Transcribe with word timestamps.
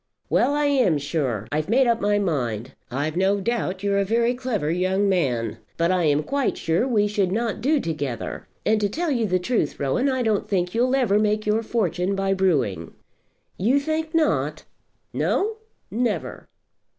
"Well, 0.31 0.55
I 0.55 0.65
am 0.65 0.97
sure; 0.97 1.47
I've 1.51 1.69
made 1.69 1.85
up 1.85 2.01
my 2.01 2.17
mind. 2.17 2.73
I've 2.89 3.15
no 3.15 3.39
doubt 3.39 3.83
you're 3.83 3.99
a 3.99 4.03
very 4.03 4.33
clever 4.33 4.71
young 4.71 5.07
man, 5.07 5.59
but 5.77 5.91
I 5.91 6.05
am 6.05 6.23
quite 6.23 6.57
sure 6.57 6.87
we 6.87 7.05
should 7.07 7.31
not 7.31 7.61
do 7.61 7.79
together; 7.79 8.47
and 8.65 8.81
to 8.81 8.89
tell 8.89 9.11
you 9.11 9.27
the 9.27 9.37
truth, 9.37 9.79
Rowan, 9.79 10.09
I 10.09 10.23
don't 10.23 10.49
think 10.49 10.73
you'll 10.73 10.95
ever 10.95 11.19
make 11.19 11.45
your 11.45 11.61
fortune 11.61 12.15
by 12.15 12.33
brewing." 12.33 12.95
"You 13.59 13.79
think 13.79 14.15
not?" 14.15 14.63
"No; 15.13 15.57
never." 15.91 16.47